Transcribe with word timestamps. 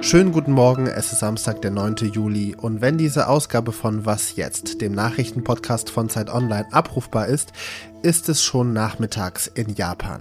Schönen 0.00 0.32
guten 0.32 0.52
Morgen, 0.52 0.86
es 0.86 1.12
ist 1.12 1.18
Samstag, 1.18 1.60
der 1.60 1.70
9. 1.70 1.96
Juli 2.12 2.56
und 2.56 2.80
wenn 2.80 2.96
diese 2.96 3.28
Ausgabe 3.28 3.72
von 3.72 4.06
Was 4.06 4.36
jetzt, 4.36 4.80
dem 4.80 4.92
Nachrichtenpodcast 4.92 5.90
von 5.90 6.08
Zeit 6.08 6.30
Online, 6.30 6.66
abrufbar 6.72 7.26
ist, 7.26 7.52
ist 8.02 8.28
es 8.28 8.42
schon 8.42 8.72
nachmittags 8.72 9.48
in 9.48 9.74
Japan. 9.74 10.20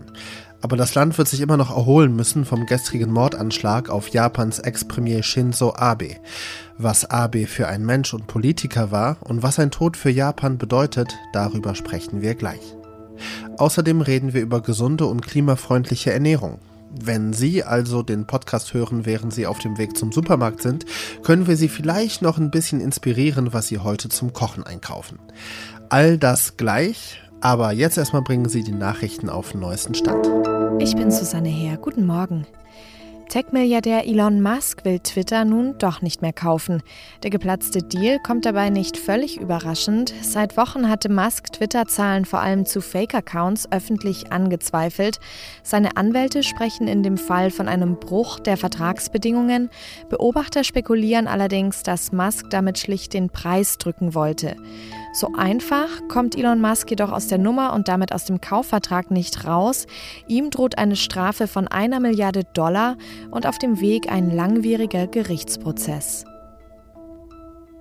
Aber 0.62 0.76
das 0.76 0.96
Land 0.96 1.18
wird 1.18 1.28
sich 1.28 1.42
immer 1.42 1.58
noch 1.58 1.70
erholen 1.70 2.16
müssen 2.16 2.44
vom 2.44 2.66
gestrigen 2.66 3.12
Mordanschlag 3.12 3.90
auf 3.90 4.10
Japans 4.10 4.60
Ex-Premier 4.60 5.24
Shinzo 5.24 5.74
Abe. 5.76 6.18
Was 6.78 7.10
Abe 7.10 7.48
für 7.48 7.68
ein 7.68 7.86
Mensch 7.86 8.14
und 8.14 8.28
Politiker 8.28 8.92
war 8.92 9.18
und 9.22 9.44
was 9.44 9.60
ein 9.60 9.72
Tod 9.72 9.96
für 9.96 10.10
Japan 10.10 10.58
bedeutet, 10.58 11.16
darüber 11.34 11.76
sprechen 11.76 12.22
wir 12.22 12.36
gleich. 12.36 12.77
Außerdem 13.58 14.02
reden 14.02 14.34
wir 14.34 14.42
über 14.42 14.62
gesunde 14.62 15.06
und 15.06 15.22
klimafreundliche 15.22 16.12
Ernährung. 16.12 16.60
Wenn 16.90 17.34
Sie 17.34 17.64
also 17.64 18.02
den 18.02 18.26
Podcast 18.26 18.74
hören, 18.74 19.06
während 19.06 19.34
Sie 19.34 19.46
auf 19.46 19.60
dem 19.60 19.78
Weg 19.78 19.98
zum 19.98 20.12
Supermarkt 20.12 20.62
sind, 20.62 20.86
können 21.24 21.48
wir 21.48 21.58
Sie 21.58 21.70
vielleicht 21.70 22.22
noch 22.22 22.38
ein 22.38 22.52
bisschen 22.52 22.82
inspirieren, 22.82 23.54
was 23.54 23.68
Sie 23.68 23.80
heute 23.80 24.10
zum 24.10 24.34
Kochen 24.34 24.64
einkaufen. 24.64 25.20
All 25.90 26.18
das 26.18 26.58
gleich, 26.58 27.22
aber 27.42 27.72
jetzt 27.72 27.98
erstmal 27.98 28.22
bringen 28.22 28.50
Sie 28.50 28.64
die 28.64 28.72
Nachrichten 28.72 29.30
auf 29.30 29.52
den 29.52 29.62
neuesten 29.62 29.96
Stand. 29.96 30.28
Ich 30.80 30.96
bin 30.96 31.12
Susanne 31.12 31.50
Heer. 31.50 31.78
Guten 31.78 32.06
Morgen. 32.06 32.46
Tech-Milliardär 33.30 34.08
Elon 34.08 34.42
Musk 34.42 34.86
will 34.86 35.00
Twitter 35.00 35.44
nun 35.44 35.78
doch 35.78 36.02
nicht 36.02 36.22
mehr 36.22 36.32
kaufen. 36.32 36.82
Der 37.24 37.30
geplatzte 37.30 37.84
Deal 37.84 38.20
kommt 38.20 38.46
dabei 38.46 38.70
nicht 38.70 38.96
völlig 38.96 39.38
überraschend. 39.38 40.14
Seit 40.22 40.56
Wochen 40.56 40.88
hatte 40.90 41.10
Musk 41.10 41.52
Twitter-Zahlen 41.52 42.24
vor 42.24 42.40
allem 42.40 42.66
zu 42.66 42.80
Fake-Accounts 42.80 43.70
öffentlich 43.70 44.32
angezweifelt. 44.32 45.20
Seine 45.62 45.98
Anwälte 45.98 46.42
sprechen 46.42 46.88
in 46.88 47.04
dem 47.04 47.18
Fall 47.18 47.52
von 47.52 47.68
einem 47.68 48.00
Bruch 48.00 48.40
der 48.40 48.56
Vertragsbedingungen. 48.56 49.70
Beobachter 50.10 50.64
spekulieren 50.64 51.28
allerdings, 51.28 51.84
dass 51.84 52.14
Musk 52.14 52.50
damit 52.50 52.80
schlicht 52.80 53.14
den 53.14 53.30
Preis 53.30 53.78
drücken 53.78 54.14
wollte. 54.16 54.56
So 55.18 55.34
einfach 55.36 55.90
kommt 56.10 56.38
Elon 56.38 56.62
Musk 56.62 56.92
jedoch 56.92 57.12
aus 57.12 57.26
der 57.26 57.40
Nummer 57.40 57.74
und 57.74 57.88
damit 57.88 58.14
aus 58.14 58.26
dem 58.26 58.40
Kaufvertrag 58.40 59.10
nicht 59.10 59.48
raus. 59.48 59.88
Ihm 60.28 60.52
droht 60.52 60.78
eine 60.78 60.96
Strafe 60.96 61.48
von 61.48 61.68
einer 61.68 62.00
Milliarde 62.00 62.44
Dollar 62.54 62.98
und 63.32 63.48
auf 63.48 63.58
dem 63.58 63.82
Weg 63.82 64.12
ein 64.12 64.30
langwieriger 64.30 65.08
Gerichtsprozess. 65.08 66.24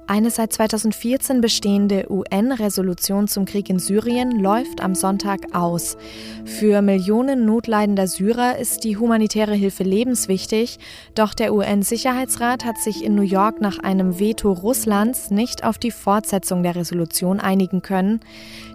Eine 0.09 0.31
seit 0.31 0.53
2014 0.53 1.41
bestehende 1.41 2.07
UN-Resolution 2.09 3.27
zum 3.27 3.45
Krieg 3.45 3.69
in 3.69 3.81
Syrien 3.81 4.39
läuft 4.39 4.81
am 4.81 4.95
Sonntag 4.95 5.53
aus. 5.53 5.97
Für 6.45 6.81
Millionen 6.81 7.45
notleidender 7.45 8.07
Syrer 8.07 8.57
ist 8.57 8.85
die 8.85 8.97
humanitäre 8.97 9.55
Hilfe 9.57 9.83
lebenswichtig, 9.83 10.79
doch 11.17 11.35
der 11.35 11.53
UN-Sicherheitsrat 11.53 12.65
hat 12.65 12.79
sich 12.79 13.05
in 13.05 13.17
New 13.17 13.23
York 13.23 13.61
nach 13.61 13.81
einem 13.81 14.21
Veto 14.21 14.53
Russlands 14.53 15.33
nicht 15.33 15.65
auf 15.65 15.77
die 15.77 15.91
Fortsetzung 15.91 16.63
der 16.63 16.77
Resolution 16.77 17.41
einigen 17.41 17.83
können. 17.83 18.21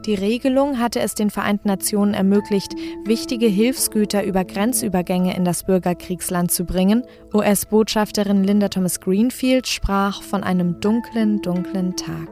Die 0.05 0.15
Regelung 0.15 0.79
hatte 0.79 0.99
es 0.99 1.15
den 1.15 1.29
Vereinten 1.29 1.69
Nationen 1.69 2.13
ermöglicht, 2.13 2.73
wichtige 3.05 3.47
Hilfsgüter 3.47 4.25
über 4.25 4.43
Grenzübergänge 4.43 5.37
in 5.37 5.45
das 5.45 5.63
Bürgerkriegsland 5.63 6.51
zu 6.51 6.65
bringen. 6.65 7.03
US-Botschafterin 7.33 8.43
Linda 8.43 8.67
Thomas 8.67 8.99
Greenfield 8.99 9.67
sprach 9.67 10.21
von 10.23 10.43
einem 10.43 10.81
dunklen, 10.81 11.20
dunklen 11.21 11.95
Tag. 11.95 12.29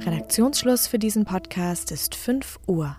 Redaktionsschluss 0.00 0.86
für 0.86 0.98
diesen 0.98 1.26
Podcast 1.26 1.92
ist 1.92 2.14
5 2.14 2.58
Uhr. 2.66 2.96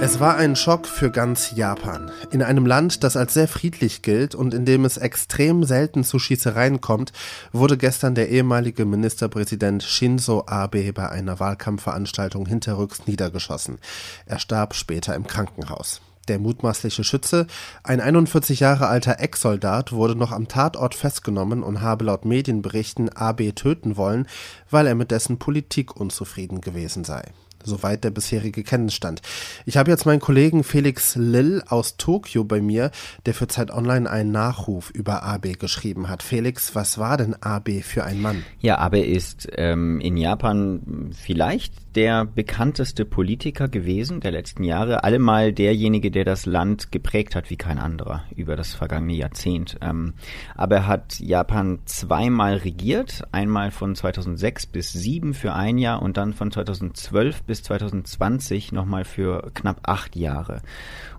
Es 0.00 0.18
war 0.18 0.36
ein 0.36 0.56
Schock 0.56 0.86
für 0.86 1.10
ganz 1.10 1.52
Japan. 1.54 2.10
In 2.30 2.42
einem 2.42 2.64
Land, 2.64 3.04
das 3.04 3.16
als 3.16 3.34
sehr 3.34 3.46
friedlich 3.46 4.00
gilt 4.00 4.34
und 4.34 4.54
in 4.54 4.64
dem 4.64 4.86
es 4.86 4.96
extrem 4.96 5.64
selten 5.64 6.02
zu 6.02 6.18
Schießereien 6.18 6.80
kommt, 6.80 7.12
wurde 7.52 7.76
gestern 7.76 8.14
der 8.14 8.30
ehemalige 8.30 8.86
Ministerpräsident 8.86 9.82
Shinzo 9.82 10.44
Abe 10.46 10.94
bei 10.94 11.10
einer 11.10 11.40
Wahlkampfveranstaltung 11.40 12.46
hinterrücks 12.46 13.06
niedergeschossen. 13.06 13.78
Er 14.24 14.38
starb 14.38 14.74
später 14.74 15.14
im 15.14 15.26
Krankenhaus. 15.26 16.00
Der 16.28 16.38
mutmaßliche 16.38 17.04
Schütze, 17.04 17.46
ein 17.84 18.00
41 18.00 18.60
Jahre 18.60 18.88
alter 18.88 19.20
Ex-Soldat, 19.20 19.92
wurde 19.92 20.16
noch 20.16 20.32
am 20.32 20.48
Tatort 20.48 20.94
festgenommen 20.94 21.62
und 21.62 21.80
habe 21.80 22.04
laut 22.04 22.24
Medienberichten 22.24 23.08
Abe 23.10 23.54
töten 23.54 23.96
wollen, 23.96 24.26
weil 24.70 24.86
er 24.86 24.94
mit 24.94 25.10
dessen 25.10 25.38
Politik 25.38 25.96
unzufrieden 25.96 26.60
gewesen 26.60 27.04
sei. 27.04 27.22
Soweit 27.66 28.04
der 28.04 28.10
bisherige 28.10 28.62
Kennenstand. 28.62 29.22
Ich 29.64 29.76
habe 29.76 29.90
jetzt 29.90 30.06
meinen 30.06 30.20
Kollegen 30.20 30.64
Felix 30.64 31.16
Lill 31.16 31.62
aus 31.66 31.96
Tokio 31.96 32.44
bei 32.44 32.60
mir, 32.60 32.90
der 33.26 33.34
für 33.34 33.48
Zeit 33.48 33.70
Online 33.70 34.08
einen 34.08 34.30
Nachruf 34.30 34.90
über 34.90 35.22
Abe 35.22 35.52
geschrieben 35.52 36.08
hat. 36.08 36.22
Felix, 36.22 36.74
was 36.74 36.98
war 36.98 37.16
denn 37.16 37.34
Abe 37.42 37.82
für 37.82 38.04
ein 38.04 38.20
Mann? 38.20 38.44
Ja, 38.60 38.78
Abe 38.78 39.00
ist 39.00 39.48
ähm, 39.56 40.00
in 40.00 40.16
Japan 40.16 41.10
vielleicht 41.12 41.74
der 41.96 42.26
bekannteste 42.26 43.04
Politiker 43.06 43.68
gewesen 43.68 44.20
der 44.20 44.30
letzten 44.30 44.64
Jahre, 44.64 45.02
allemal 45.02 45.52
derjenige, 45.52 46.10
der 46.10 46.24
das 46.24 46.44
Land 46.44 46.92
geprägt 46.92 47.34
hat 47.34 47.48
wie 47.48 47.56
kein 47.56 47.78
anderer 47.78 48.24
über 48.36 48.54
das 48.54 48.74
vergangene 48.74 49.14
Jahrzehnt. 49.14 49.78
Ähm, 49.80 50.12
aber 50.54 50.76
er 50.76 50.86
hat 50.86 51.18
Japan 51.18 51.78
zweimal 51.86 52.56
regiert, 52.56 53.24
einmal 53.32 53.70
von 53.70 53.94
2006 53.94 54.66
bis 54.66 54.92
2007 54.92 55.34
für 55.34 55.54
ein 55.54 55.78
Jahr 55.78 56.02
und 56.02 56.16
dann 56.16 56.32
von 56.32 56.50
2012 56.50 57.42
bis 57.44 57.55
2020 57.62 58.72
nochmal 58.72 59.04
für 59.04 59.50
knapp 59.54 59.80
acht 59.84 60.16
Jahre. 60.16 60.62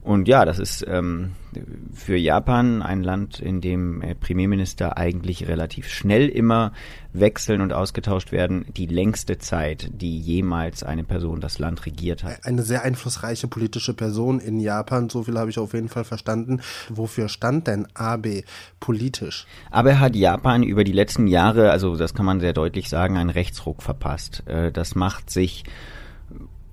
Und 0.07 0.29
ja, 0.29 0.45
das 0.45 0.57
ist 0.57 0.85
ähm, 0.87 1.33
für 1.93 2.15
Japan 2.15 2.81
ein 2.81 3.03
Land, 3.03 3.41
in 3.41 3.59
dem 3.59 4.01
äh, 4.01 4.15
Premierminister 4.15 4.97
eigentlich 4.97 5.49
relativ 5.49 5.89
schnell 5.89 6.29
immer 6.29 6.71
wechseln 7.11 7.59
und 7.59 7.73
ausgetauscht 7.73 8.31
werden, 8.31 8.65
die 8.77 8.85
längste 8.85 9.37
Zeit, 9.37 9.89
die 9.93 10.17
jemals 10.17 10.83
eine 10.83 11.03
Person 11.03 11.41
das 11.41 11.59
Land 11.59 11.85
regiert 11.85 12.23
hat. 12.23 12.45
Eine 12.45 12.61
sehr 12.63 12.83
einflussreiche 12.83 13.49
politische 13.49 13.93
Person 13.93 14.39
in 14.39 14.61
Japan, 14.61 15.09
so 15.09 15.23
viel 15.23 15.37
habe 15.37 15.49
ich 15.49 15.59
auf 15.59 15.73
jeden 15.73 15.89
Fall 15.89 16.05
verstanden. 16.05 16.61
Wofür 16.87 17.27
stand 17.27 17.67
denn 17.67 17.85
Abe 17.93 18.43
politisch? 18.79 19.45
Abe 19.71 19.99
hat 19.99 20.15
Japan 20.15 20.63
über 20.63 20.85
die 20.85 20.93
letzten 20.93 21.27
Jahre, 21.27 21.71
also 21.71 21.97
das 21.97 22.13
kann 22.13 22.25
man 22.25 22.39
sehr 22.39 22.53
deutlich 22.53 22.87
sagen, 22.87 23.17
einen 23.17 23.29
Rechtsruck 23.29 23.83
verpasst. 23.83 24.43
Äh, 24.47 24.71
das 24.71 24.95
macht 24.95 25.29
sich 25.29 25.65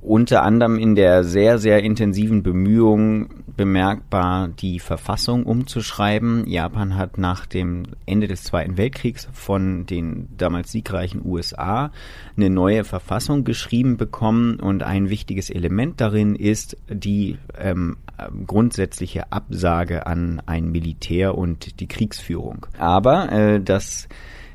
unter 0.04 0.42
anderem 0.42 0.78
in 0.78 0.94
der 0.94 1.24
sehr, 1.24 1.58
sehr 1.58 1.82
intensiven 1.82 2.42
Bemühung 2.42 3.30
bemerkbar, 3.56 4.48
die 4.48 4.78
Verfassung 4.78 5.44
umzuschreiben. 5.44 6.46
Japan 6.46 6.96
hat 6.96 7.16
nach 7.16 7.46
dem 7.46 7.84
Ende 8.04 8.28
des 8.28 8.44
Zweiten 8.44 8.76
Weltkriegs 8.76 9.28
von 9.32 9.86
den 9.86 10.28
damals 10.36 10.72
siegreichen 10.72 11.22
USA 11.24 11.90
eine 12.36 12.50
neue 12.50 12.84
Verfassung 12.84 13.44
geschrieben 13.44 13.96
bekommen 13.96 14.60
und 14.60 14.82
ein 14.82 15.08
wichtiges 15.08 15.48
Element 15.48 16.00
darin 16.00 16.34
ist 16.34 16.76
die 16.88 17.38
ähm, 17.58 17.96
grundsätzliche 18.46 19.32
Absage 19.32 20.06
an 20.06 20.42
ein 20.44 20.70
Militär 20.70 21.36
und 21.36 21.80
die 21.80 21.88
Kriegsführung. 21.88 22.66
Aber 22.78 23.32
äh, 23.32 23.60
das 23.60 24.08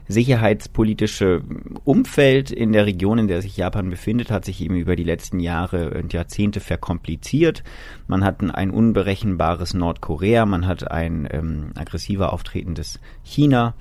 sicherheitspolitische 0.10 1.44
Umfeld 1.86 2.52
in 2.52 2.72
der 2.72 2.88
Region, 2.88 3.20
in 3.20 3.28
der 3.28 3.44
sich 3.44 3.56
Japan 3.56 3.92
befindet, 3.92 4.32
hat 4.32 4.44
sich 4.44 4.60
eben 4.60 4.76
über 4.76 4.96
die 4.96 5.04
letzten 5.04 5.40
Jahre 5.40 5.92
und 5.92 6.14
Jahrzehnte 6.14 6.60
verkompliziert. 6.60 7.64
Man 8.08 8.24
hat 8.24 8.42
ein 8.42 8.72
unberechenbares 8.72 9.76
Nordkorea, 9.76 10.48
man 10.48 10.66
hat 10.66 10.90
ein 10.90 11.28
ähm, 11.32 11.72
aggressiver 11.76 12.34
auftretendes 12.34 13.00
China. 13.24 13.76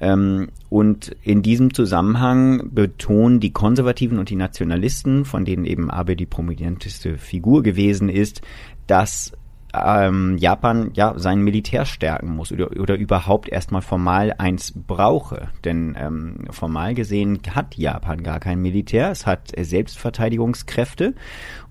Ähm, 0.00 0.48
und 0.70 1.14
in 1.22 1.42
diesem 1.42 1.74
Zusammenhang 1.74 2.70
betonen 2.72 3.38
die 3.38 3.52
Konservativen 3.52 4.18
und 4.18 4.30
die 4.30 4.36
Nationalisten, 4.36 5.26
von 5.26 5.44
denen 5.44 5.66
eben 5.66 5.90
Abe 5.90 6.16
die 6.16 6.26
prominenteste 6.26 7.18
Figur 7.18 7.62
gewesen 7.62 8.08
ist, 8.08 8.40
dass 8.86 9.32
ähm, 9.74 10.36
Japan 10.38 10.90
ja 10.94 11.14
sein 11.16 11.40
Militär 11.40 11.84
stärken 11.84 12.34
muss 12.34 12.52
oder, 12.52 12.70
oder 12.78 12.96
überhaupt 12.96 13.48
erstmal 13.48 13.82
formal 13.82 14.34
eins 14.38 14.72
brauche. 14.74 15.48
Denn 15.64 15.96
ähm, 15.98 16.46
formal 16.50 16.94
gesehen 16.94 17.40
hat 17.54 17.76
Japan 17.76 18.22
gar 18.22 18.40
kein 18.40 18.60
Militär, 18.60 19.10
es 19.10 19.26
hat 19.26 19.52
Selbstverteidigungskräfte 19.56 21.14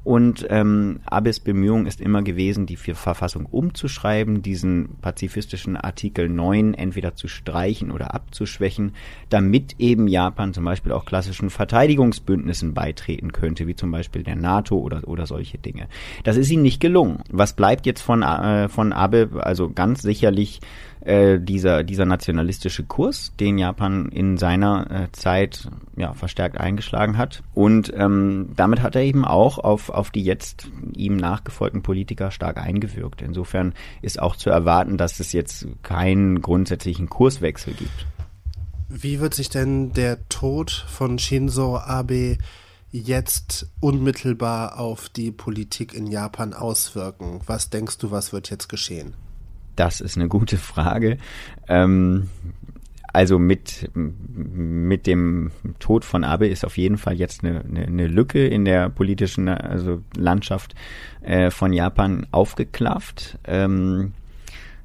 und 0.04 0.46
ähm, 0.50 1.00
Abes 1.06 1.40
Bemühung 1.40 1.86
ist 1.86 2.02
immer 2.02 2.24
gewesen, 2.24 2.66
die 2.66 2.76
Verfassung 2.76 3.46
umzuschreiben, 3.46 4.42
diesen 4.42 4.98
pazifistischen 5.00 5.78
Artikel 5.78 6.28
9 6.28 6.74
entweder 6.74 7.16
zu 7.16 7.30
streichen 7.30 7.90
oder 7.90 8.14
abzuschwächen, 8.14 8.96
damit 9.30 9.76
eben 9.80 10.10
Japan 10.10 10.54
zum 10.54 10.66
Beispiel 10.66 10.92
auch 10.92 11.06
klassischen 11.06 11.50
Verteidigungsbündnissen 11.50 12.74
beitreten 12.74 13.32
könnte, 13.32 13.66
wie 13.66 13.76
zum 13.76 13.92
Beispiel 13.92 14.24
der 14.24 14.36
NATO 14.36 14.78
oder, 14.78 15.08
oder 15.08 15.26
solche 15.26 15.58
Dinge. 15.58 15.88
Das 16.26 16.36
ist 16.36 16.52
ihnen 16.52 16.64
nicht 16.64 16.82
gelungen. 16.82 17.20
Was 17.30 17.54
bleibt 17.54 17.86
jetzt 17.86 17.93
jetzt 17.94 18.02
von, 18.02 18.24
äh, 18.24 18.68
von 18.70 18.92
Abe, 18.92 19.30
also 19.40 19.70
ganz 19.70 20.02
sicherlich 20.02 20.60
äh, 21.02 21.40
dieser, 21.40 21.84
dieser 21.84 22.06
nationalistische 22.06 22.84
Kurs, 22.84 23.34
den 23.40 23.58
Japan 23.58 24.10
in 24.10 24.38
seiner 24.38 24.90
äh, 24.90 25.12
Zeit 25.12 25.68
ja, 25.96 26.14
verstärkt 26.14 26.58
eingeschlagen 26.58 27.18
hat. 27.18 27.44
Und 27.54 27.94
ähm, 27.96 28.50
damit 28.56 28.82
hat 28.82 28.96
er 28.96 29.04
eben 29.04 29.26
auch 29.26 29.60
auf, 29.60 29.90
auf 29.90 30.10
die 30.10 30.24
jetzt 30.24 30.70
ihm 30.96 31.18
nachgefolgten 31.18 31.84
Politiker 31.84 32.32
stark 32.32 32.58
eingewirkt. 32.58 33.22
Insofern 33.22 33.74
ist 34.02 34.20
auch 34.20 34.36
zu 34.36 34.50
erwarten, 34.50 34.98
dass 34.98 35.20
es 35.20 35.34
jetzt 35.34 35.68
keinen 35.84 36.42
grundsätzlichen 36.42 37.10
Kurswechsel 37.10 37.74
gibt. 37.74 38.08
Wie 38.90 39.20
wird 39.20 39.34
sich 39.34 39.50
denn 39.50 39.94
der 39.94 40.28
Tod 40.30 40.72
von 40.72 41.20
Shinzo 41.20 41.78
Abe 41.78 42.38
jetzt 42.94 43.72
unmittelbar 43.80 44.80
auf 44.80 45.10
die 45.10 45.32
Politik 45.32 45.94
in 45.94 46.08
Japan 46.08 46.54
auswirken? 46.54 47.42
Was 47.48 47.70
denkst 47.72 47.98
du, 47.98 48.12
was 48.12 48.32
wird 48.32 48.50
jetzt 48.52 48.70
geschehen? 48.70 49.16
Das 49.76 50.00
ist 50.00 50.16
eine 50.16 50.28
gute 50.28 50.58
Frage. 50.58 51.18
Ähm, 51.68 52.30
also 53.12 53.40
mit, 53.40 53.90
mit 53.96 55.08
dem 55.08 55.52
Tod 55.80 56.06
von 56.06 56.24
Abe 56.24 56.48
ist 56.48 56.64
auf 56.66 56.78
jeden 56.78 56.98
Fall 56.98 57.16
jetzt 57.16 57.44
eine, 57.44 57.64
eine, 57.64 57.86
eine 57.86 58.08
Lücke 58.08 58.46
in 58.46 58.64
der 58.64 58.90
politischen 58.90 59.48
also 59.48 60.02
Landschaft 60.16 60.76
äh, 61.22 61.50
von 61.50 61.74
Japan 61.74 62.28
aufgeklafft. 62.30 63.40
Ähm, 63.46 64.14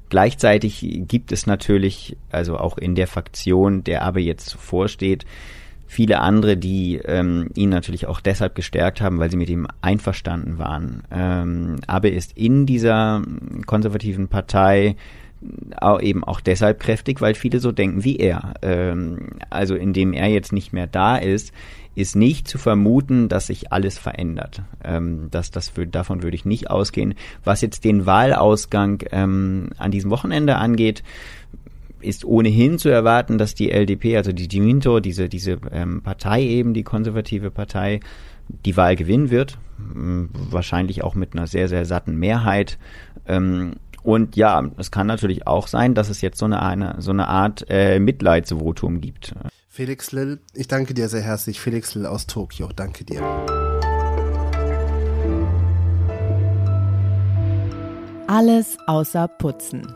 gleichzeitig 0.09 1.03
gibt 1.07 1.31
es 1.31 1.45
natürlich, 1.45 2.17
also 2.31 2.57
auch 2.57 2.79
in 2.79 2.95
der 2.95 3.07
Faktion, 3.07 3.83
der 3.83 4.01
Abe 4.01 4.21
jetzt 4.21 4.55
vorsteht, 4.55 5.25
viele 5.89 6.19
andere, 6.19 6.55
die 6.55 7.01
ähm, 7.03 7.49
ihn 7.55 7.69
natürlich 7.69 8.05
auch 8.05 8.21
deshalb 8.21 8.53
gestärkt 8.53 9.01
haben, 9.01 9.17
weil 9.17 9.31
sie 9.31 9.37
mit 9.37 9.49
ihm 9.49 9.67
einverstanden 9.81 10.59
waren. 10.59 11.01
Ähm, 11.11 11.77
Abe 11.87 12.09
ist 12.09 12.37
in 12.37 12.67
dieser 12.67 13.23
konservativen 13.65 14.27
Partei 14.27 14.95
auch 15.81 15.99
eben 15.99 16.23
auch 16.23 16.41
deshalb 16.41 16.79
kräftig, 16.79 17.21
weil 17.21 17.33
viele 17.33 17.59
so 17.59 17.71
denken 17.71 18.03
wie 18.03 18.17
er. 18.17 18.53
Ähm, 18.61 19.29
also 19.49 19.73
indem 19.73 20.13
er 20.13 20.27
jetzt 20.27 20.53
nicht 20.53 20.73
mehr 20.73 20.85
da 20.85 21.17
ist, 21.17 21.53
ist 21.95 22.15
nicht 22.15 22.47
zu 22.47 22.59
vermuten, 22.59 23.27
dass 23.27 23.47
sich 23.47 23.71
alles 23.71 23.97
verändert. 23.97 24.61
Ähm, 24.83 25.29
das, 25.31 25.49
das 25.49 25.69
für, 25.69 25.87
davon 25.87 26.21
würde 26.21 26.35
ich 26.35 26.45
nicht 26.45 26.69
ausgehen. 26.69 27.15
Was 27.43 27.61
jetzt 27.61 27.83
den 27.83 28.05
Wahlausgang 28.05 29.03
ähm, 29.11 29.71
an 29.77 29.89
diesem 29.89 30.11
Wochenende 30.11 30.57
angeht, 30.57 31.03
ist 32.01 32.25
ohnehin 32.25 32.77
zu 32.77 32.89
erwarten, 32.89 33.37
dass 33.37 33.55
die 33.55 33.71
LDP, 33.71 34.17
also 34.17 34.31
die 34.31 34.47
Diminto, 34.47 34.99
diese, 34.99 35.29
diese 35.29 35.57
ähm, 35.71 36.01
Partei 36.01 36.43
eben, 36.43 36.73
die 36.73 36.83
konservative 36.83 37.51
Partei, 37.51 37.99
die 38.65 38.77
Wahl 38.77 38.95
gewinnen 38.95 39.29
wird. 39.29 39.57
Ähm, 39.79 40.29
wahrscheinlich 40.33 41.03
auch 41.03 41.15
mit 41.15 41.33
einer 41.33 41.47
sehr, 41.47 41.67
sehr 41.67 41.85
satten 41.85 42.15
Mehrheit. 42.15 42.77
Ähm, 43.27 43.73
und 44.03 44.35
ja, 44.35 44.69
es 44.77 44.91
kann 44.91 45.07
natürlich 45.07 45.45
auch 45.45 45.67
sein, 45.67 45.93
dass 45.93 46.09
es 46.09 46.21
jetzt 46.21 46.39
so 46.39 46.45
eine, 46.45 46.61
eine 46.61 46.95
so 46.99 47.11
eine 47.11 47.27
Art 47.27 47.65
äh, 47.69 47.99
Mitleidsvotum 47.99 49.01
gibt. 49.01 49.33
Felix 49.67 50.11
Lill, 50.11 50.39
ich 50.53 50.67
danke 50.67 50.93
dir 50.93 51.09
sehr 51.09 51.21
herzlich. 51.21 51.59
Felix 51.59 51.95
Lill 51.95 52.05
aus 52.05 52.27
Tokio, 52.27 52.69
danke 52.75 53.03
dir. 53.03 53.68
Alles 58.31 58.77
außer 58.85 59.27
Putzen. 59.27 59.91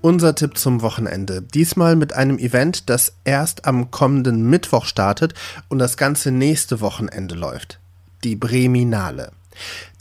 Unser 0.00 0.34
Tipp 0.34 0.56
zum 0.56 0.80
Wochenende. 0.80 1.42
Diesmal 1.42 1.96
mit 1.96 2.14
einem 2.14 2.38
Event, 2.38 2.88
das 2.88 3.12
erst 3.24 3.66
am 3.66 3.90
kommenden 3.90 4.48
Mittwoch 4.48 4.86
startet 4.86 5.34
und 5.68 5.80
das 5.80 5.98
ganze 5.98 6.30
nächste 6.30 6.80
Wochenende 6.80 7.34
läuft. 7.34 7.80
Die 8.24 8.36
Breminale. 8.36 9.32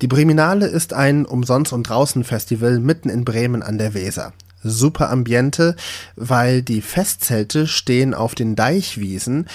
Die 0.02 0.08
Breminale 0.08 0.66
ist 0.66 0.94
ein 0.94 1.26
Umsonst- 1.26 1.74
und 1.74 1.84
Draußen-Festival 1.84 2.80
mitten 2.80 3.10
in 3.10 3.26
Bremen 3.26 3.62
an 3.62 3.78
der 3.78 3.94
Weser. 3.94 4.32
Super 4.64 5.10
Ambiente, 5.10 5.76
weil 6.16 6.62
die 6.62 6.82
Festzelte 6.82 7.68
stehen 7.68 8.14
auf 8.14 8.34
den 8.34 8.56
Deichwiesen. 8.56 9.48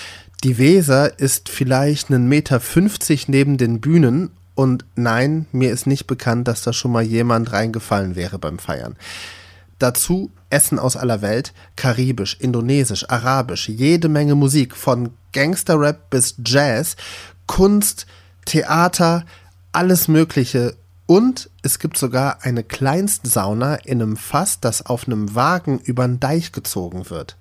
Die 0.44 0.58
Weser 0.58 1.18
ist 1.18 1.48
vielleicht 1.48 2.10
einen 2.10 2.28
Meter 2.28 2.60
fünfzig 2.60 3.26
neben 3.28 3.56
den 3.56 3.80
Bühnen 3.80 4.32
und 4.58 4.84
nein, 4.96 5.46
mir 5.52 5.70
ist 5.70 5.86
nicht 5.86 6.08
bekannt, 6.08 6.48
dass 6.48 6.62
da 6.62 6.72
schon 6.72 6.90
mal 6.90 7.04
jemand 7.04 7.52
reingefallen 7.52 8.16
wäre 8.16 8.40
beim 8.40 8.58
Feiern. 8.58 8.96
Dazu 9.78 10.32
Essen 10.50 10.80
aus 10.80 10.96
aller 10.96 11.22
Welt, 11.22 11.52
karibisch, 11.76 12.36
indonesisch, 12.40 13.08
arabisch, 13.08 13.68
jede 13.68 14.08
Menge 14.08 14.34
Musik, 14.34 14.74
von 14.74 15.10
Gangsterrap 15.32 16.10
bis 16.10 16.34
Jazz, 16.44 16.96
Kunst, 17.46 18.08
Theater, 18.46 19.24
alles 19.70 20.08
Mögliche. 20.08 20.74
Und 21.06 21.50
es 21.62 21.78
gibt 21.78 21.96
sogar 21.96 22.38
eine 22.42 22.64
Kleinstsauna 22.64 23.76
in 23.76 24.02
einem 24.02 24.16
Fass, 24.16 24.58
das 24.58 24.84
auf 24.84 25.06
einem 25.06 25.36
Wagen 25.36 25.78
über 25.78 26.04
den 26.04 26.18
Deich 26.18 26.50
gezogen 26.50 27.10
wird. 27.10 27.36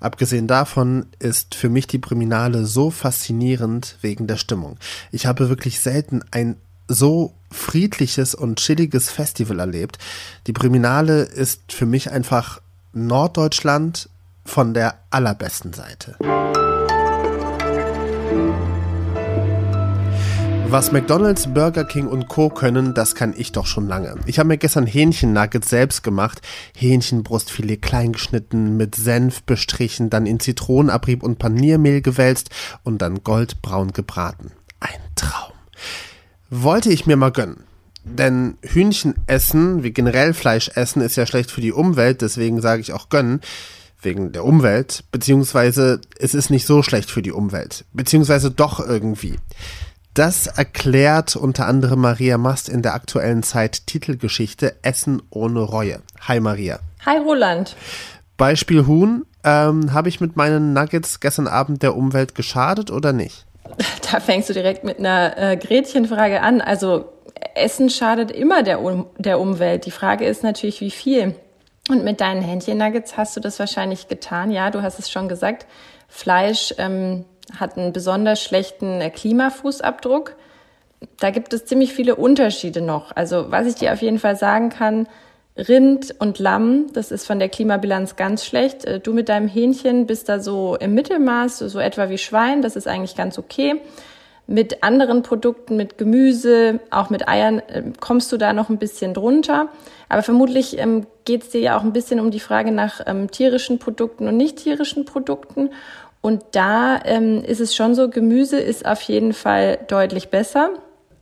Abgesehen 0.00 0.46
davon 0.46 1.06
ist 1.18 1.54
für 1.54 1.68
mich 1.68 1.86
die 1.86 1.98
Priminale 1.98 2.66
so 2.66 2.90
faszinierend 2.90 3.96
wegen 4.00 4.26
der 4.26 4.36
Stimmung. 4.36 4.78
Ich 5.10 5.26
habe 5.26 5.48
wirklich 5.48 5.80
selten 5.80 6.22
ein 6.30 6.56
so 6.88 7.34
friedliches 7.50 8.34
und 8.34 8.58
chilliges 8.58 9.10
Festival 9.10 9.60
erlebt. 9.60 9.98
Die 10.46 10.52
Priminale 10.52 11.22
ist 11.22 11.72
für 11.72 11.86
mich 11.86 12.10
einfach 12.10 12.60
Norddeutschland 12.92 14.08
von 14.44 14.74
der 14.74 14.98
allerbesten 15.10 15.72
Seite. 15.72 16.16
Was 20.72 20.90
McDonald's, 20.90 21.52
Burger 21.52 21.84
King 21.84 22.06
und 22.06 22.28
Co. 22.28 22.48
können, 22.48 22.94
das 22.94 23.14
kann 23.14 23.34
ich 23.36 23.52
doch 23.52 23.66
schon 23.66 23.88
lange. 23.88 24.14
Ich 24.24 24.38
habe 24.38 24.48
mir 24.48 24.56
gestern 24.56 24.86
Hähnchennuggets 24.86 25.68
selbst 25.68 26.02
gemacht. 26.02 26.40
Hähnchenbrustfilet 26.74 27.76
klein 27.76 28.12
geschnitten, 28.12 28.78
mit 28.78 28.94
Senf 28.94 29.42
bestrichen, 29.42 30.08
dann 30.08 30.24
in 30.24 30.40
Zitronenabrieb 30.40 31.22
und 31.22 31.38
Paniermehl 31.38 32.00
gewälzt 32.00 32.48
und 32.84 33.02
dann 33.02 33.22
goldbraun 33.22 33.92
gebraten. 33.92 34.52
Ein 34.80 34.98
Traum. 35.14 35.52
Wollte 36.48 36.88
ich 36.88 37.04
mir 37.04 37.16
mal 37.16 37.32
gönnen. 37.32 37.64
Denn 38.04 38.56
Hühnchen 38.62 39.16
essen, 39.26 39.82
wie 39.82 39.92
generell 39.92 40.32
Fleisch 40.32 40.70
essen, 40.74 41.02
ist 41.02 41.16
ja 41.16 41.26
schlecht 41.26 41.50
für 41.50 41.60
die 41.60 41.72
Umwelt, 41.72 42.22
deswegen 42.22 42.62
sage 42.62 42.80
ich 42.80 42.94
auch 42.94 43.10
gönnen 43.10 43.42
wegen 44.00 44.32
der 44.32 44.46
Umwelt, 44.46 45.04
beziehungsweise 45.12 46.00
es 46.18 46.32
ist 46.32 46.48
nicht 46.48 46.66
so 46.66 46.82
schlecht 46.82 47.10
für 47.10 47.20
die 47.20 47.30
Umwelt, 47.30 47.84
beziehungsweise 47.92 48.50
doch 48.50 48.80
irgendwie. 48.80 49.36
Das 50.14 50.46
erklärt 50.46 51.36
unter 51.36 51.66
anderem 51.66 52.00
Maria 52.00 52.36
Mast 52.36 52.68
in 52.68 52.82
der 52.82 52.92
aktuellen 52.92 53.42
Zeit 53.42 53.86
Titelgeschichte 53.86 54.76
Essen 54.82 55.22
ohne 55.30 55.60
Reue. 55.60 56.02
Hi 56.28 56.38
Maria. 56.38 56.80
Hi 57.06 57.16
Roland. 57.16 57.74
Beispiel 58.36 58.86
Huhn. 58.86 59.24
Ähm, 59.42 59.94
Habe 59.94 60.10
ich 60.10 60.20
mit 60.20 60.36
meinen 60.36 60.74
Nuggets 60.74 61.20
gestern 61.20 61.48
Abend 61.48 61.82
der 61.82 61.96
Umwelt 61.96 62.34
geschadet 62.34 62.90
oder 62.90 63.14
nicht? 63.14 63.46
Da 64.12 64.20
fängst 64.20 64.50
du 64.50 64.52
direkt 64.52 64.84
mit 64.84 64.98
einer 64.98 65.38
äh, 65.38 65.56
Gretchenfrage 65.56 66.42
an. 66.42 66.60
Also 66.60 67.06
Essen 67.54 67.88
schadet 67.88 68.30
immer 68.30 68.62
der, 68.62 68.82
um 68.82 69.06
der 69.16 69.40
Umwelt. 69.40 69.86
Die 69.86 69.90
Frage 69.90 70.26
ist 70.26 70.42
natürlich, 70.42 70.82
wie 70.82 70.90
viel. 70.90 71.34
Und 71.88 72.04
mit 72.04 72.20
deinen 72.20 72.42
Hähnchen-Nuggets 72.42 73.16
hast 73.16 73.34
du 73.34 73.40
das 73.40 73.58
wahrscheinlich 73.58 74.08
getan. 74.08 74.50
Ja, 74.50 74.70
du 74.70 74.82
hast 74.82 74.98
es 74.98 75.10
schon 75.10 75.30
gesagt. 75.30 75.64
Fleisch 76.06 76.74
ähm, 76.76 77.24
hat 77.58 77.76
einen 77.76 77.92
besonders 77.92 78.42
schlechten 78.42 79.00
äh, 79.00 79.10
Klimafußabdruck. 79.10 80.36
Da 81.18 81.30
gibt 81.30 81.52
es 81.52 81.64
ziemlich 81.64 81.92
viele 81.92 82.14
Unterschiede 82.14 82.80
noch. 82.80 83.14
Also 83.14 83.50
was 83.50 83.66
ich 83.66 83.74
dir 83.74 83.92
auf 83.92 84.02
jeden 84.02 84.18
Fall 84.18 84.36
sagen 84.36 84.70
kann, 84.70 85.06
Rind 85.56 86.14
und 86.18 86.38
Lamm, 86.38 86.86
das 86.94 87.10
ist 87.10 87.26
von 87.26 87.38
der 87.38 87.50
Klimabilanz 87.50 88.16
ganz 88.16 88.44
schlecht. 88.44 88.84
Äh, 88.84 89.00
du 89.00 89.12
mit 89.12 89.28
deinem 89.28 89.48
Hähnchen 89.48 90.06
bist 90.06 90.28
da 90.28 90.40
so 90.40 90.76
im 90.76 90.94
Mittelmaß, 90.94 91.58
so 91.58 91.78
etwa 91.78 92.08
wie 92.08 92.18
Schwein, 92.18 92.62
das 92.62 92.76
ist 92.76 92.88
eigentlich 92.88 93.16
ganz 93.16 93.38
okay. 93.38 93.80
Mit 94.46 94.82
anderen 94.82 95.22
Produkten, 95.22 95.76
mit 95.76 95.98
Gemüse, 95.98 96.80
auch 96.90 97.10
mit 97.10 97.28
Eiern, 97.28 97.60
äh, 97.60 97.82
kommst 98.00 98.32
du 98.32 98.38
da 98.38 98.52
noch 98.52 98.70
ein 98.70 98.78
bisschen 98.78 99.14
drunter. 99.14 99.68
Aber 100.08 100.22
vermutlich 100.22 100.78
ähm, 100.78 101.06
geht 101.24 101.42
es 101.42 101.50
dir 101.50 101.60
ja 101.60 101.78
auch 101.78 101.82
ein 101.82 101.92
bisschen 101.92 102.18
um 102.18 102.30
die 102.30 102.40
Frage 102.40 102.72
nach 102.72 103.00
ähm, 103.06 103.30
tierischen 103.30 103.78
Produkten 103.78 104.28
und 104.28 104.36
nicht 104.36 104.56
tierischen 104.56 105.04
Produkten. 105.04 105.70
Und 106.22 106.44
da 106.52 107.00
ähm, 107.04 107.42
ist 107.44 107.60
es 107.60 107.74
schon 107.74 107.94
so, 107.94 108.08
Gemüse 108.08 108.58
ist 108.58 108.86
auf 108.86 109.02
jeden 109.02 109.34
Fall 109.34 109.78
deutlich 109.88 110.30
besser. 110.30 110.70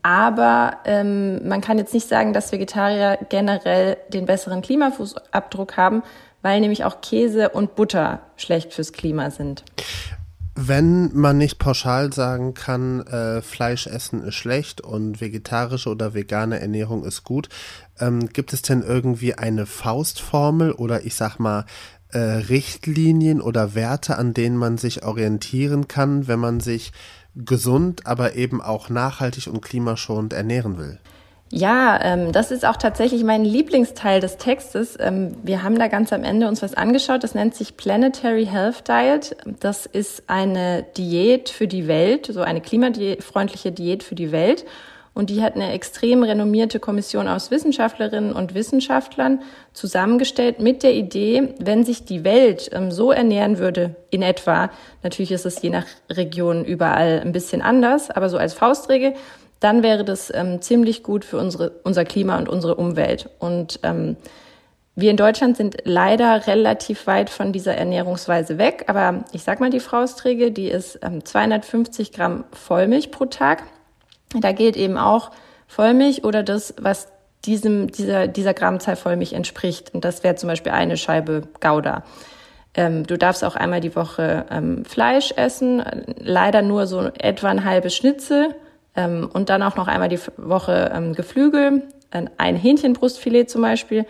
Aber 0.02 0.78
ähm, 0.84 1.46
man 1.46 1.60
kann 1.60 1.78
jetzt 1.78 1.92
nicht 1.92 2.08
sagen, 2.08 2.32
dass 2.32 2.52
Vegetarier 2.52 3.18
generell 3.28 3.96
den 4.08 4.26
besseren 4.26 4.62
Klimafußabdruck 4.62 5.76
haben, 5.76 6.02
weil 6.42 6.60
nämlich 6.60 6.84
auch 6.84 7.00
Käse 7.00 7.50
und 7.50 7.74
Butter 7.74 8.20
schlecht 8.36 8.72
fürs 8.72 8.92
Klima 8.92 9.30
sind. 9.30 9.64
Wenn 10.54 11.10
man 11.14 11.38
nicht 11.38 11.58
pauschal 11.58 12.12
sagen 12.12 12.54
kann, 12.54 13.06
äh, 13.06 13.40
Fleisch 13.40 13.86
essen 13.86 14.22
ist 14.24 14.34
schlecht 14.34 14.80
und 14.80 15.20
vegetarische 15.20 15.88
oder 15.88 16.12
vegane 16.12 16.60
Ernährung 16.60 17.04
ist 17.04 17.24
gut, 17.24 17.48
ähm, 17.98 18.28
gibt 18.28 18.52
es 18.52 18.60
denn 18.62 18.82
irgendwie 18.82 19.34
eine 19.34 19.64
Faustformel 19.64 20.72
oder 20.72 21.04
ich 21.04 21.14
sag 21.14 21.38
mal 21.38 21.64
äh, 22.12 22.18
Richtlinien 22.18 23.40
oder 23.40 23.74
Werte, 23.74 24.18
an 24.18 24.34
denen 24.34 24.56
man 24.56 24.78
sich 24.78 25.04
orientieren 25.04 25.88
kann, 25.88 26.28
wenn 26.28 26.38
man 26.38 26.60
sich 26.60 26.92
gesund, 27.34 28.06
aber 28.06 28.34
eben 28.34 28.60
auch 28.60 28.88
nachhaltig 28.88 29.46
und 29.46 29.60
klimaschonend 29.60 30.32
ernähren 30.32 30.78
will? 30.78 30.98
Ja, 31.52 31.98
ähm, 32.00 32.30
das 32.30 32.52
ist 32.52 32.64
auch 32.64 32.76
tatsächlich 32.76 33.24
mein 33.24 33.44
Lieblingsteil 33.44 34.20
des 34.20 34.36
Textes. 34.36 34.96
Ähm, 35.00 35.36
wir 35.42 35.64
haben 35.64 35.76
da 35.80 35.88
ganz 35.88 36.12
am 36.12 36.22
Ende 36.22 36.46
uns 36.46 36.62
was 36.62 36.74
angeschaut. 36.74 37.24
Das 37.24 37.34
nennt 37.34 37.56
sich 37.56 37.76
Planetary 37.76 38.46
Health 38.46 38.86
Diet. 38.86 39.36
Das 39.58 39.84
ist 39.84 40.22
eine 40.28 40.84
Diät 40.96 41.48
für 41.48 41.66
die 41.66 41.88
Welt, 41.88 42.26
so 42.26 42.42
eine 42.42 42.60
klimafreundliche 42.60 43.72
Diät 43.72 44.04
für 44.04 44.14
die 44.14 44.30
Welt. 44.30 44.64
Und 45.12 45.30
die 45.30 45.42
hat 45.42 45.54
eine 45.54 45.72
extrem 45.72 46.22
renommierte 46.22 46.78
Kommission 46.78 47.28
aus 47.28 47.50
Wissenschaftlerinnen 47.50 48.32
und 48.32 48.54
Wissenschaftlern 48.54 49.40
zusammengestellt 49.72 50.60
mit 50.60 50.82
der 50.82 50.94
Idee, 50.94 51.54
wenn 51.58 51.84
sich 51.84 52.04
die 52.04 52.24
Welt 52.24 52.70
ähm, 52.72 52.90
so 52.90 53.10
ernähren 53.10 53.58
würde, 53.58 53.96
in 54.10 54.22
etwa, 54.22 54.70
natürlich 55.02 55.32
ist 55.32 55.46
es 55.46 55.60
je 55.62 55.70
nach 55.70 55.86
Region 56.08 56.64
überall 56.64 57.20
ein 57.20 57.32
bisschen 57.32 57.60
anders, 57.60 58.10
aber 58.10 58.28
so 58.28 58.38
als 58.38 58.54
Faustregel, 58.54 59.14
dann 59.58 59.82
wäre 59.82 60.04
das 60.04 60.32
ähm, 60.34 60.62
ziemlich 60.62 61.02
gut 61.02 61.24
für 61.24 61.38
unsere, 61.38 61.70
unser 61.84 62.04
Klima 62.04 62.38
und 62.38 62.48
unsere 62.48 62.76
Umwelt. 62.76 63.28
Und 63.38 63.80
ähm, 63.82 64.16
wir 64.96 65.10
in 65.10 65.16
Deutschland 65.16 65.56
sind 65.56 65.76
leider 65.84 66.46
relativ 66.46 67.06
weit 67.06 67.30
von 67.30 67.52
dieser 67.52 67.74
Ernährungsweise 67.74 68.58
weg. 68.58 68.84
Aber 68.88 69.24
ich 69.32 69.42
sag 69.42 69.60
mal 69.60 69.70
die 69.70 69.80
Faustregel, 69.80 70.50
die 70.50 70.68
ist 70.68 70.98
ähm, 71.02 71.24
250 71.24 72.12
Gramm 72.12 72.44
Vollmilch 72.52 73.10
pro 73.10 73.26
Tag. 73.26 73.64
Da 74.34 74.52
gilt 74.52 74.76
eben 74.76 74.96
auch 74.96 75.30
Vollmilch 75.66 76.24
oder 76.24 76.42
das, 76.42 76.74
was 76.80 77.08
diesem, 77.44 77.90
dieser, 77.90 78.28
dieser 78.28 78.54
Grammzahl 78.54 78.96
Vollmilch 78.96 79.32
entspricht. 79.32 79.94
Und 79.94 80.04
das 80.04 80.22
wäre 80.22 80.34
zum 80.36 80.48
Beispiel 80.48 80.72
eine 80.72 80.96
Scheibe 80.96 81.42
Gouda. 81.60 82.04
Ähm, 82.74 83.06
du 83.06 83.18
darfst 83.18 83.44
auch 83.44 83.56
einmal 83.56 83.80
die 83.80 83.96
Woche 83.96 84.46
ähm, 84.50 84.84
Fleisch 84.84 85.32
essen, 85.32 85.82
leider 86.18 86.62
nur 86.62 86.86
so 86.86 87.10
etwa 87.18 87.48
ein 87.48 87.64
halbes 87.64 87.96
Schnitzel 87.96 88.54
ähm, 88.94 89.28
und 89.32 89.48
dann 89.48 89.62
auch 89.62 89.76
noch 89.76 89.88
einmal 89.88 90.08
die 90.08 90.20
Woche 90.36 90.92
ähm, 90.94 91.14
Geflügel, 91.14 91.82
ein 92.10 92.56
Hähnchenbrustfilet 92.56 93.46
zum 93.46 93.62
Beispiel, 93.62 94.04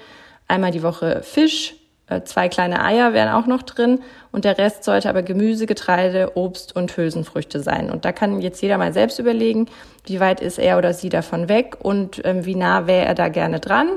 einmal 0.48 0.70
die 0.70 0.82
Woche 0.82 1.22
Fisch, 1.22 1.74
zwei 2.24 2.48
kleine 2.48 2.84
Eier 2.84 3.12
wären 3.12 3.28
auch 3.28 3.46
noch 3.46 3.62
drin 3.62 4.00
und 4.32 4.44
der 4.44 4.58
Rest 4.58 4.84
sollte 4.84 5.08
aber 5.08 5.22
Gemüse, 5.22 5.66
Getreide, 5.66 6.36
Obst 6.36 6.74
und 6.74 6.96
Hülsenfrüchte 6.96 7.60
sein. 7.60 7.90
Und 7.90 8.04
da 8.04 8.12
kann 8.12 8.40
jetzt 8.40 8.62
jeder 8.62 8.78
mal 8.78 8.92
selbst 8.92 9.18
überlegen, 9.18 9.66
wie 10.06 10.20
weit 10.20 10.40
ist 10.40 10.58
er 10.58 10.78
oder 10.78 10.94
sie 10.94 11.08
davon 11.08 11.48
weg 11.48 11.76
und 11.80 12.20
ähm, 12.24 12.44
wie 12.44 12.56
nah 12.56 12.86
wäre 12.86 13.06
er 13.06 13.14
da 13.14 13.28
gerne 13.28 13.60
dran 13.60 13.88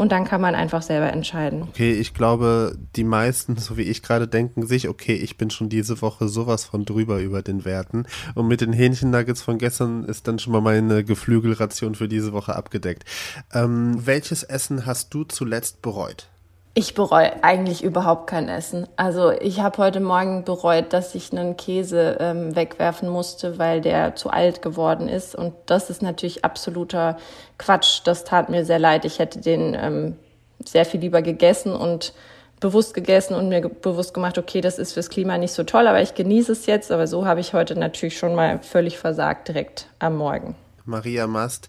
und 0.00 0.12
dann 0.12 0.24
kann 0.24 0.40
man 0.40 0.54
einfach 0.54 0.80
selber 0.80 1.12
entscheiden. 1.12 1.62
Okay, 1.62 1.92
ich 1.92 2.14
glaube, 2.14 2.74
die 2.96 3.04
meisten, 3.04 3.56
so 3.56 3.76
wie 3.76 3.82
ich 3.82 4.02
gerade, 4.02 4.26
denken 4.26 4.66
sich, 4.66 4.88
okay, 4.88 5.14
ich 5.14 5.36
bin 5.36 5.50
schon 5.50 5.68
diese 5.68 6.00
Woche 6.00 6.26
sowas 6.26 6.64
von 6.64 6.86
drüber 6.86 7.20
über 7.20 7.42
den 7.42 7.66
Werten. 7.66 8.06
Und 8.34 8.48
mit 8.48 8.62
den 8.62 8.72
Hähnchennuggets 8.72 9.42
von 9.42 9.58
gestern 9.58 10.04
ist 10.04 10.26
dann 10.26 10.38
schon 10.38 10.54
mal 10.54 10.62
meine 10.62 11.04
Geflügelration 11.04 11.94
für 11.94 12.08
diese 12.08 12.32
Woche 12.32 12.56
abgedeckt. 12.56 13.04
Ähm, 13.52 14.06
welches 14.06 14.42
Essen 14.42 14.86
hast 14.86 15.12
du 15.12 15.24
zuletzt 15.24 15.82
bereut? 15.82 16.28
Ich 16.72 16.94
bereue 16.94 17.42
eigentlich 17.42 17.82
überhaupt 17.82 18.28
kein 18.28 18.48
Essen. 18.48 18.86
Also 18.96 19.32
ich 19.32 19.60
habe 19.60 19.78
heute 19.78 19.98
Morgen 19.98 20.44
bereut, 20.44 20.92
dass 20.92 21.16
ich 21.16 21.32
einen 21.32 21.56
Käse 21.56 22.16
ähm, 22.20 22.54
wegwerfen 22.54 23.08
musste, 23.08 23.58
weil 23.58 23.80
der 23.80 24.14
zu 24.14 24.30
alt 24.30 24.62
geworden 24.62 25.08
ist. 25.08 25.34
Und 25.34 25.52
das 25.66 25.90
ist 25.90 26.00
natürlich 26.00 26.44
absoluter 26.44 27.16
Quatsch. 27.58 28.02
Das 28.04 28.22
tat 28.22 28.50
mir 28.50 28.64
sehr 28.64 28.78
leid. 28.78 29.04
Ich 29.04 29.18
hätte 29.18 29.40
den 29.40 29.74
ähm, 29.74 30.16
sehr 30.64 30.84
viel 30.84 31.00
lieber 31.00 31.22
gegessen 31.22 31.72
und 31.72 32.14
bewusst 32.60 32.94
gegessen 32.94 33.34
und 33.34 33.48
mir 33.48 33.62
bewusst 33.68 34.14
gemacht, 34.14 34.38
okay, 34.38 34.60
das 34.60 34.78
ist 34.78 34.92
fürs 34.92 35.10
Klima 35.10 35.38
nicht 35.38 35.52
so 35.52 35.64
toll, 35.64 35.88
aber 35.88 36.00
ich 36.00 36.14
genieße 36.14 36.52
es 36.52 36.66
jetzt. 36.66 36.92
Aber 36.92 37.08
so 37.08 37.26
habe 37.26 37.40
ich 37.40 37.52
heute 37.52 37.76
natürlich 37.76 38.16
schon 38.16 38.36
mal 38.36 38.60
völlig 38.62 38.96
versagt 38.96 39.48
direkt 39.48 39.88
am 39.98 40.16
Morgen. 40.16 40.54
Maria 40.84 41.26
Mast, 41.26 41.68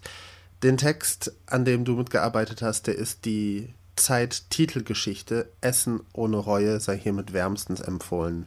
den 0.62 0.76
Text, 0.76 1.32
an 1.46 1.64
dem 1.64 1.84
du 1.84 1.94
mitgearbeitet 1.94 2.62
hast, 2.62 2.86
der 2.86 2.94
ist 2.94 3.24
die 3.24 3.74
Zeit-Titelgeschichte 3.96 5.50
Essen 5.60 6.00
ohne 6.12 6.36
Reue 6.36 6.80
sei 6.80 6.98
hiermit 6.98 7.32
wärmstens 7.32 7.80
empfohlen. 7.80 8.46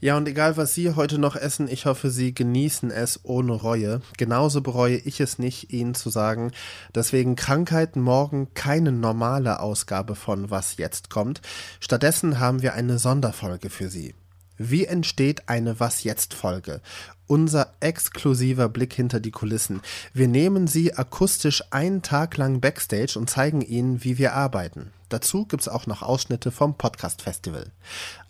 Ja, 0.00 0.16
und 0.16 0.26
egal 0.26 0.56
was 0.56 0.74
Sie 0.74 0.94
heute 0.94 1.18
noch 1.18 1.36
essen, 1.36 1.68
ich 1.68 1.86
hoffe, 1.86 2.10
Sie 2.10 2.34
genießen 2.34 2.90
es 2.90 3.20
ohne 3.22 3.52
Reue. 3.52 4.02
Genauso 4.18 4.60
bereue 4.60 4.96
ich 4.96 5.20
es 5.20 5.38
nicht, 5.38 5.72
Ihnen 5.72 5.94
zu 5.94 6.10
sagen, 6.10 6.50
dass 6.92 7.12
wegen 7.12 7.36
Krankheiten 7.36 8.00
morgen 8.00 8.48
keine 8.54 8.90
normale 8.90 9.60
Ausgabe 9.60 10.16
von 10.16 10.50
Was 10.50 10.76
jetzt 10.76 11.08
kommt. 11.08 11.40
Stattdessen 11.78 12.40
haben 12.40 12.62
wir 12.62 12.74
eine 12.74 12.98
Sonderfolge 12.98 13.70
für 13.70 13.88
Sie. 13.88 14.14
Wie 14.58 14.84
entsteht 14.84 15.48
eine 15.48 15.80
Was 15.80 16.04
jetzt 16.04 16.34
Folge? 16.34 16.82
Unser 17.26 17.72
exklusiver 17.80 18.68
Blick 18.68 18.92
hinter 18.92 19.18
die 19.20 19.30
Kulissen. 19.30 19.80
Wir 20.12 20.28
nehmen 20.28 20.66
Sie 20.66 20.92
akustisch 20.94 21.64
einen 21.70 22.02
Tag 22.02 22.36
lang 22.36 22.60
backstage 22.60 23.18
und 23.18 23.30
zeigen 23.30 23.62
Ihnen, 23.62 24.04
wie 24.04 24.18
wir 24.18 24.34
arbeiten. 24.34 24.92
Dazu 25.08 25.46
gibt's 25.46 25.68
auch 25.68 25.86
noch 25.86 26.02
Ausschnitte 26.02 26.50
vom 26.50 26.76
Podcast 26.76 27.22
Festival. 27.22 27.70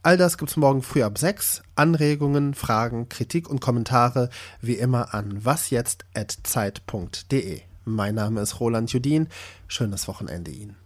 All 0.02 0.16
das 0.16 0.38
gibt's 0.38 0.56
morgen 0.56 0.82
früh 0.82 1.02
ab 1.02 1.18
6. 1.18 1.62
Anregungen, 1.74 2.54
Fragen, 2.54 3.08
Kritik 3.08 3.48
und 3.48 3.60
Kommentare 3.60 4.30
wie 4.60 4.74
immer 4.74 5.14
an 5.14 5.44
wasjetzt@zeit.de. 5.44 7.62
Mein 7.84 8.14
Name 8.14 8.40
ist 8.40 8.60
Roland 8.60 8.92
Judin. 8.92 9.28
Schönes 9.66 10.06
Wochenende 10.08 10.50
Ihnen. 10.50 10.81